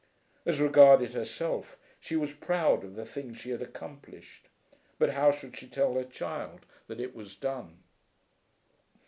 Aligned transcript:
As 0.47 0.59
regarded 0.59 1.13
herself 1.13 1.77
she 1.99 2.15
was 2.15 2.31
proud 2.33 2.83
of 2.83 2.95
the 2.95 3.05
thing 3.05 3.35
she 3.35 3.51
had 3.51 3.61
accomplished; 3.61 4.49
but 4.97 5.11
how 5.11 5.29
should 5.29 5.55
she 5.55 5.67
tell 5.67 5.93
her 5.93 6.03
child 6.03 6.65
that 6.87 6.99
it 6.99 7.15
was 7.15 7.35
done? 7.35 7.83